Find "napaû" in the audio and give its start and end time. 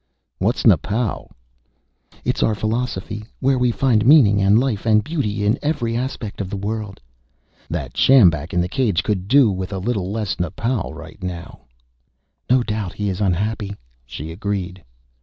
0.63-1.29, 10.37-10.91